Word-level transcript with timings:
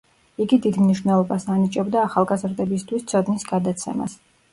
იგი 0.43 0.57
დიდ 0.61 0.77
მნიშვნელობას 0.85 1.45
ანიჭებდა 1.55 1.99
ახალგაზრდებისთვის 2.05 3.05
ცოდნის 3.13 3.47
გადაცემას. 3.51 4.17